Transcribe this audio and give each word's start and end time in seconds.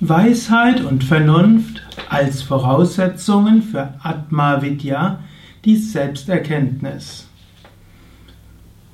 Weisheit 0.00 0.80
und 0.84 1.02
Vernunft 1.02 1.82
als 2.08 2.42
Voraussetzungen 2.42 3.62
für 3.62 3.94
Atma 4.00 4.62
Vidya, 4.62 5.18
die 5.64 5.74
Selbsterkenntnis. 5.74 7.26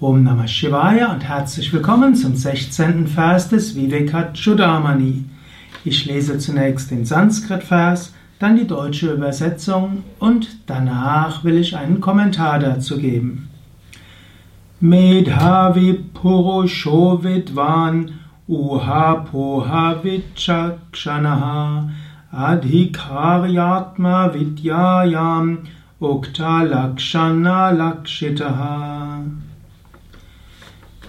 Om 0.01 0.25
Namah 0.25 0.49
Shivaya 0.49 1.13
und 1.13 1.23
herzlich 1.23 1.71
willkommen 1.75 2.15
zum 2.15 2.35
16. 2.35 3.07
Vers 3.07 3.51
des 3.51 3.77
Vivekachudamani. 3.77 5.27
Ich 5.85 6.07
lese 6.07 6.39
zunächst 6.39 6.91
den 6.91 7.05
Sanskrit-Vers, 7.05 8.15
dann 8.39 8.57
die 8.57 8.67
deutsche 8.67 9.13
Übersetzung 9.13 10.05
und 10.19 10.57
danach 10.65 11.45
will 11.45 11.59
ich 11.59 11.77
einen 11.77 12.01
Kommentar 12.01 12.59
dazu 12.59 12.97
geben. 12.97 13.51
Medhavi 14.81 16.03
Purusho 16.15 17.23
Vidvan 17.23 18.24
Uha 18.47 19.25
poha 19.25 20.03
vichakshanaha 20.03 21.91
adhikaryatma 22.31 24.29
vidyayam 24.35 25.67
ukta 25.99 26.63
lakshana 26.69 27.73
lakshitaha. 27.73 29.25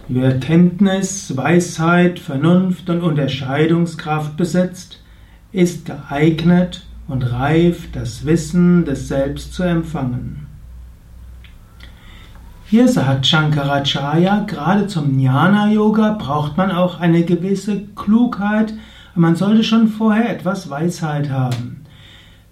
Wer 0.08 0.40
Kenntnis, 0.40 1.36
Weisheit, 1.36 2.20
Vernunft 2.20 2.90
und 2.90 3.02
Unterscheidungskraft 3.02 4.38
besitzt, 4.38 5.04
ist 5.52 5.88
geeignet 5.88 6.86
und 7.10 7.24
reif, 7.34 7.92
das 7.92 8.26
Wissen 8.26 8.86
des 8.86 9.10
Selbst 9.10 9.54
zu 9.54 9.64
empfangen. 9.64 10.45
Hier 12.68 12.88
sagt 12.88 13.28
Shankaracharya, 13.28 14.46
gerade 14.48 14.88
zum 14.88 15.20
Jnana-Yoga 15.20 16.14
braucht 16.14 16.58
man 16.58 16.72
auch 16.72 17.00
eine 17.00 17.24
gewisse 17.24 17.84
Klugheit, 17.96 18.74
man 19.14 19.36
sollte 19.36 19.64
schon 19.64 19.88
vorher 19.88 20.32
etwas 20.32 20.68
Weisheit 20.68 21.30
haben. 21.30 21.86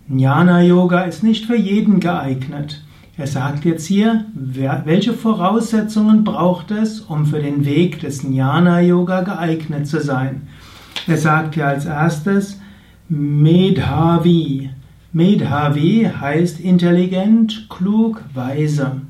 Jnana-Yoga 0.08 1.02
ist 1.02 1.24
nicht 1.24 1.48
für 1.48 1.56
jeden 1.56 2.00
geeignet. 2.00 2.84
Er 3.18 3.26
sagt 3.26 3.66
jetzt 3.66 3.88
hier, 3.88 4.26
welche 4.36 5.14
Voraussetzungen 5.14 6.24
braucht 6.24 6.70
es, 6.70 7.02
um 7.02 7.26
für 7.26 7.40
den 7.40 7.66
Weg 7.66 8.00
des 8.02 8.22
Jnana-Yoga 8.22 9.22
geeignet 9.22 9.88
zu 9.88 10.00
sein. 10.00 10.44
Er 11.08 11.18
sagt 11.18 11.56
hier 11.56 11.66
als 11.66 11.86
erstes 11.86 12.62
Medhavi. 13.10 14.70
Medhavi 15.12 16.08
heißt 16.22 16.60
intelligent, 16.60 17.66
klug, 17.68 18.22
weise. 18.36 19.02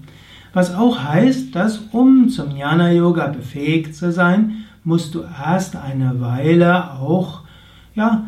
Was 0.53 0.75
auch 0.75 1.03
heißt, 1.03 1.55
dass 1.55 1.79
um 1.91 2.29
zum 2.29 2.51
Jnana 2.51 2.91
Yoga 2.91 3.27
befähigt 3.27 3.95
zu 3.95 4.11
sein, 4.11 4.65
musst 4.83 5.15
du 5.15 5.23
erst 5.23 5.75
eine 5.75 6.21
Weile 6.21 6.91
auch 6.93 7.41
ja, 7.95 8.25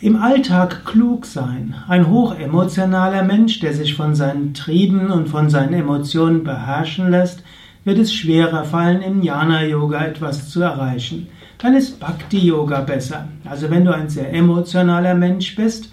im 0.00 0.16
Alltag 0.16 0.84
klug 0.84 1.26
sein. 1.26 1.74
Ein 1.86 2.08
hochemotionaler 2.08 3.22
Mensch, 3.22 3.60
der 3.60 3.72
sich 3.72 3.94
von 3.94 4.16
seinen 4.16 4.52
Trieben 4.52 5.10
und 5.10 5.28
von 5.28 5.48
seinen 5.48 5.74
Emotionen 5.74 6.42
beherrschen 6.42 7.10
lässt, 7.10 7.44
wird 7.84 7.98
es 7.98 8.12
schwerer 8.12 8.64
fallen, 8.64 9.02
im 9.02 9.22
Jnana 9.22 9.62
Yoga 9.64 10.04
etwas 10.04 10.48
zu 10.50 10.62
erreichen. 10.62 11.28
Dann 11.58 11.76
ist 11.76 12.00
Bhakti 12.00 12.38
Yoga 12.38 12.80
besser. 12.80 13.28
Also 13.44 13.70
wenn 13.70 13.84
du 13.84 13.94
ein 13.94 14.08
sehr 14.08 14.32
emotionaler 14.32 15.14
Mensch 15.14 15.54
bist, 15.54 15.92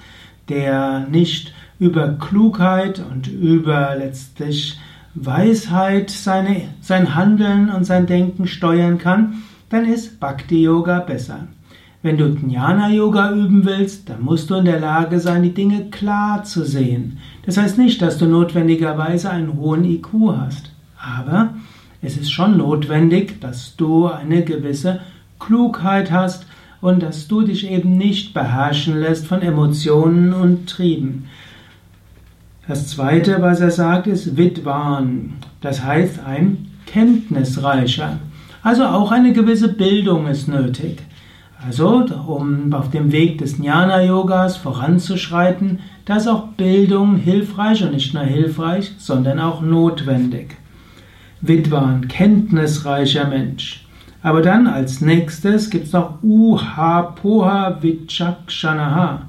der 0.50 1.06
nicht 1.12 1.54
über 1.80 2.08
Klugheit 2.20 3.04
und 3.12 3.28
über 3.28 3.96
letztlich 3.96 4.80
Weisheit 5.26 6.10
seine, 6.10 6.70
sein 6.82 7.16
Handeln 7.16 7.70
und 7.70 7.86
sein 7.86 8.06
Denken 8.06 8.48
steuern 8.48 8.98
kann, 8.98 9.44
dann 9.70 9.86
ist 9.86 10.20
Bhakti 10.20 10.64
Yoga 10.64 11.00
besser. 11.00 11.48
Wenn 12.04 12.18
du 12.18 12.26
Jnana 12.28 12.90
Yoga 12.90 13.32
üben 13.32 13.66
willst, 13.66 14.10
dann 14.10 14.22
musst 14.22 14.50
du 14.50 14.56
in 14.56 14.66
der 14.66 14.80
Lage 14.80 15.20
sein, 15.20 15.44
die 15.44 15.54
Dinge 15.54 15.90
klar 15.90 16.44
zu 16.44 16.64
sehen. 16.64 17.18
Das 17.46 17.58
heißt 17.58 17.78
nicht, 17.78 18.02
dass 18.02 18.18
du 18.18 18.28
notwendigerweise 18.28 19.30
einen 19.30 19.58
hohen 19.58 19.84
IQ 19.84 20.10
hast, 20.38 20.72
aber 20.98 21.56
es 22.02 22.16
ist 22.16 22.32
schon 22.32 22.58
notwendig, 22.58 23.42
dass 23.42 23.76
du 23.76 24.08
eine 24.08 24.44
gewisse 24.44 25.02
Klugheit 25.40 26.12
hast 26.12 26.46
und 26.80 27.02
dass 27.02 27.28
du 27.28 27.42
dich 27.42 27.70
eben 27.70 27.98
nicht 27.98 28.34
beherrschen 28.34 29.00
lässt 29.00 29.26
von 29.26 29.42
Emotionen 29.42 30.34
und 30.34 30.70
Trieben. 30.70 31.26
Das 32.68 32.88
zweite, 32.88 33.42
was 33.42 33.62
er 33.62 33.72
sagt, 33.72 34.08
ist 34.08 34.36
Vidwan. 34.36 35.34
Das 35.62 35.84
heißt 35.84 36.20
ein 36.26 36.68
kenntnisreicher. 36.86 38.20
Also 38.62 38.84
auch 38.86 39.12
eine 39.12 39.32
gewisse 39.32 39.70
Bildung 39.70 40.28
ist 40.28 40.50
nötig. 40.50 41.02
Also, 41.66 42.06
um 42.28 42.74
auf 42.74 42.92
dem 42.92 43.12
Weg 43.12 43.38
des 43.38 43.58
Jnana-Yogas 43.58 44.58
voranzuschreiten, 44.58 45.80
da 46.06 46.18
ist 46.18 46.28
auch 46.28 46.50
Bildung 46.50 47.16
hilfreich 47.16 47.84
und 47.84 47.94
nicht 47.94 48.14
nur 48.14 48.24
hilfreich, 48.24 48.92
sondern 48.98 49.40
auch 49.40 49.62
notwendig. 49.62 50.58
Vidwan, 51.40 52.08
kenntnisreicher 52.10 53.28
Mensch. 53.28 53.86
Aber 54.22 54.42
dann 54.42 54.68
als 54.68 55.00
nächstes 55.00 55.70
gibt 55.70 55.88
es 55.88 55.94
noch 55.94 56.22
Uha 56.22 57.02
Poha 57.02 57.82
Vichakshanaha. 57.82 59.27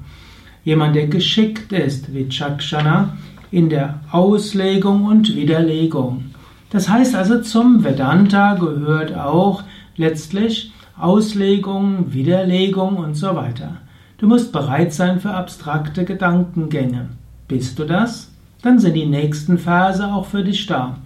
Jemand, 0.68 0.96
der 0.96 1.06
geschickt 1.06 1.72
ist, 1.72 2.12
Vichakshana, 2.12 3.16
in 3.50 3.70
der 3.70 4.00
Auslegung 4.12 5.06
und 5.06 5.34
Widerlegung. 5.34 6.24
Das 6.68 6.90
heißt 6.90 7.14
also, 7.14 7.40
zum 7.40 7.84
Vedanta 7.84 8.52
gehört 8.52 9.16
auch 9.16 9.62
letztlich 9.96 10.70
Auslegung, 10.98 12.12
Widerlegung 12.12 12.98
und 12.98 13.14
so 13.14 13.34
weiter. 13.34 13.78
Du 14.18 14.26
musst 14.26 14.52
bereit 14.52 14.92
sein 14.92 15.20
für 15.20 15.30
abstrakte 15.30 16.04
Gedankengänge. 16.04 17.08
Bist 17.48 17.78
du 17.78 17.84
das? 17.84 18.30
Dann 18.60 18.78
sind 18.78 18.92
die 18.92 19.06
nächsten 19.06 19.56
Verse 19.56 20.06
auch 20.06 20.26
für 20.26 20.44
dich 20.44 20.66
da. 20.66 20.98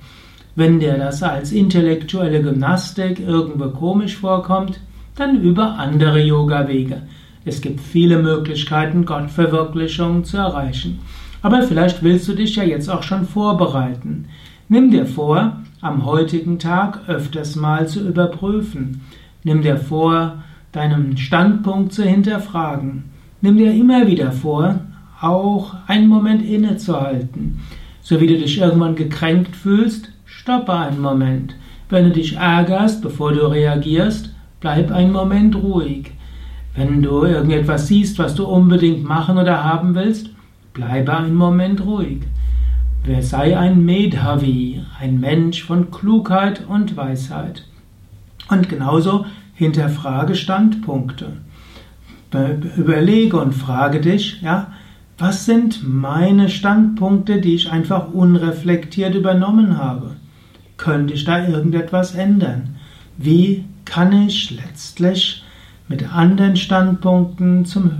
Wenn 0.57 0.81
dir 0.81 0.99
das 0.99 1.23
als 1.23 1.53
intellektuelle 1.53 2.43
Gymnastik 2.43 3.21
irgendwo 3.21 3.69
komisch 3.69 4.17
vorkommt, 4.17 4.81
dann 5.15 5.41
über 5.41 5.79
andere 5.79 6.21
Yoga-Wege. 6.21 7.03
Es 7.45 7.61
gibt 7.61 7.81
viele 7.81 8.23
Möglichkeiten, 8.23 9.05
Gottverwirklichung 9.05 10.25
zu 10.25 10.37
erreichen. 10.37 11.01
Aber 11.43 11.63
vielleicht 11.63 12.03
willst 12.03 12.29
du 12.29 12.35
dich 12.35 12.57
ja 12.57 12.63
jetzt 12.63 12.89
auch 12.89 13.03
schon 13.03 13.27
vorbereiten. 13.27 14.27
Nimm 14.69 14.91
dir 14.91 15.07
vor, 15.07 15.59
am 15.81 16.07
heutigen 16.07 16.59
Tag 16.61 17.09
öfters 17.09 17.57
mal 17.57 17.89
zu 17.89 18.07
überprüfen. 18.07 19.01
Nimm 19.43 19.63
dir 19.63 19.77
vor, 19.77 20.43
deinen 20.71 21.17
Standpunkt 21.17 21.93
zu 21.93 22.05
hinterfragen. 22.05 23.05
Nimm 23.41 23.57
dir 23.57 23.73
immer 23.73 24.07
wieder 24.07 24.31
vor, 24.31 24.81
auch 25.21 25.75
einen 25.89 26.09
Moment 26.09 26.43
innezuhalten. 26.43 27.61
So 28.03 28.21
wie 28.21 28.29
du 28.29 28.39
dich 28.39 28.59
irgendwann 28.59 28.95
gekränkt 28.95 29.57
fühlst, 29.57 30.11
stoppe 30.25 30.73
einen 30.73 31.01
Moment. 31.01 31.57
Wenn 31.89 32.05
du 32.05 32.11
dich 32.11 32.37
ärgerst, 32.37 33.03
bevor 33.03 33.33
du 33.33 33.51
reagierst, 33.51 34.33
bleib 34.61 34.91
einen 34.93 35.13
Moment 35.13 35.57
ruhig. 35.57 36.13
Wenn 36.75 37.03
du 37.03 37.25
irgendetwas 37.25 37.89
siehst, 37.89 38.19
was 38.19 38.35
du 38.35 38.47
unbedingt 38.47 39.05
machen 39.05 39.39
oder 39.39 39.63
haben 39.63 39.95
willst, 39.95 40.31
Bleibe 40.73 41.15
einen 41.15 41.35
Moment 41.35 41.85
ruhig. 41.85 42.23
Wer 43.05 43.23
sei 43.23 43.59
ein 43.59 43.85
Medhavi, 43.85 44.83
ein 44.99 45.21
Mensch 45.21 45.63
von 45.65 45.91
Klugheit 45.91 46.67
und 46.67 46.97
Weisheit. 46.97 47.67
Und 48.49 48.69
genauso 48.69 49.27
hinterfrage 49.55 50.35
Standpunkte. 50.35 51.33
Überlege 52.77 53.39
und 53.39 53.53
frage 53.53 54.01
dich, 54.01 54.41
ja, 54.41 54.73
was 55.19 55.45
sind 55.45 55.87
meine 55.87 56.49
Standpunkte, 56.49 57.41
die 57.41 57.55
ich 57.55 57.71
einfach 57.71 58.13
unreflektiert 58.13 59.15
übernommen 59.15 59.77
habe? 59.77 60.17
Könnte 60.79 61.13
ich 61.13 61.25
da 61.25 61.47
irgendetwas 61.47 62.15
ändern? 62.15 62.77
Wie 63.19 63.65
kann 63.85 64.27
ich 64.27 64.51
letztlich 64.51 65.42
mit 65.93 66.11
anderen 66.11 66.57
Standpunkten 66.57 67.67
zum, 67.67 67.91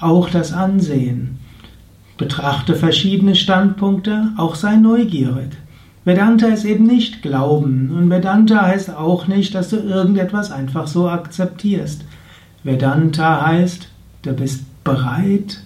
auch 0.00 0.30
das 0.30 0.52
ansehen? 0.52 1.40
Betrachte 2.18 2.76
verschiedene 2.76 3.34
Standpunkte, 3.34 4.28
auch 4.36 4.54
sei 4.54 4.76
neugierig. 4.76 5.50
Vedanta 6.04 6.46
ist 6.46 6.64
eben 6.64 6.86
nicht 6.86 7.22
Glauben 7.22 7.90
und 7.90 8.10
Vedanta 8.10 8.62
heißt 8.62 8.94
auch 8.94 9.26
nicht, 9.26 9.56
dass 9.56 9.70
du 9.70 9.76
irgendetwas 9.76 10.52
einfach 10.52 10.86
so 10.86 11.08
akzeptierst. 11.08 12.04
Vedanta 12.62 13.44
heißt, 13.44 13.88
du 14.22 14.32
bist 14.32 14.64
bereit, 14.84 15.64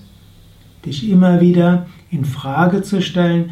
dich 0.87 1.11
immer 1.11 1.43
wieder 1.43 1.85
in 2.11 2.25
Frage 2.25 2.81
zu 2.81 3.03
stellen, 3.03 3.51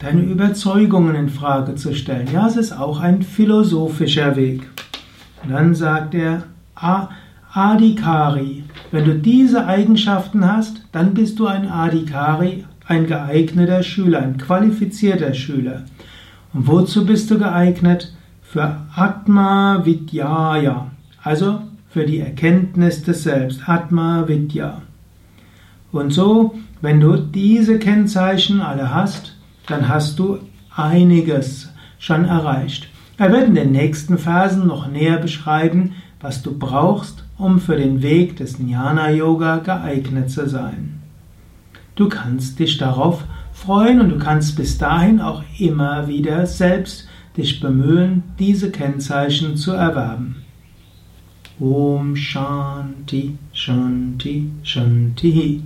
deine 0.00 0.22
Überzeugungen 0.22 1.14
in 1.14 1.28
Frage 1.28 1.76
zu 1.76 1.94
stellen. 1.94 2.26
Ja, 2.32 2.48
es 2.48 2.56
ist 2.56 2.72
auch 2.72 2.98
ein 2.98 3.22
philosophischer 3.22 4.34
Weg. 4.34 4.68
Und 5.44 5.52
dann 5.52 5.76
sagt 5.76 6.12
er 6.16 6.42
Adikari, 7.56 8.64
wenn 8.90 9.06
du 9.06 9.14
diese 9.14 9.66
Eigenschaften 9.66 10.44
hast, 10.44 10.82
dann 10.92 11.14
bist 11.14 11.38
du 11.38 11.46
ein 11.46 11.66
Adhikari, 11.70 12.66
ein 12.86 13.06
geeigneter 13.06 13.82
Schüler, 13.82 14.20
ein 14.20 14.36
qualifizierter 14.36 15.32
Schüler. 15.32 15.84
Und 16.52 16.66
wozu 16.66 17.06
bist 17.06 17.30
du 17.30 17.38
geeignet? 17.38 18.12
Für 18.42 18.82
Atma 18.94 19.86
Vidyaya, 19.86 20.90
also 21.22 21.62
für 21.88 22.04
die 22.04 22.20
Erkenntnis 22.20 23.02
des 23.04 23.22
Selbst, 23.22 23.66
Atma 23.66 24.28
Vidya. 24.28 24.82
Und 25.92 26.12
so, 26.12 26.56
wenn 26.82 27.00
du 27.00 27.16
diese 27.16 27.78
Kennzeichen 27.78 28.60
alle 28.60 28.92
hast, 28.92 29.34
dann 29.66 29.88
hast 29.88 30.18
du 30.18 30.40
einiges 30.74 31.70
schon 31.98 32.26
erreicht. 32.26 32.88
Er 33.16 33.32
wird 33.32 33.44
in 33.44 33.54
den 33.54 33.72
nächsten 33.72 34.18
Versen 34.18 34.66
noch 34.66 34.88
näher 34.88 35.16
beschreiben, 35.16 35.94
was 36.20 36.42
du 36.42 36.56
brauchst, 36.58 37.25
um 37.38 37.60
für 37.60 37.76
den 37.76 38.02
Weg 38.02 38.36
des 38.36 38.58
Jnana 38.58 39.10
Yoga 39.10 39.58
geeignet 39.58 40.30
zu 40.30 40.48
sein. 40.48 41.00
Du 41.94 42.08
kannst 42.08 42.58
dich 42.58 42.78
darauf 42.78 43.24
freuen 43.52 44.00
und 44.00 44.10
du 44.10 44.18
kannst 44.18 44.56
bis 44.56 44.78
dahin 44.78 45.20
auch 45.20 45.42
immer 45.58 46.08
wieder 46.08 46.46
selbst 46.46 47.08
dich 47.36 47.60
bemühen, 47.60 48.22
diese 48.38 48.70
Kennzeichen 48.70 49.56
zu 49.56 49.72
erwerben. 49.72 50.36
Om 51.58 52.16
Shanti 52.16 53.38
Shanti 53.52 54.50
Shanti 54.62 55.62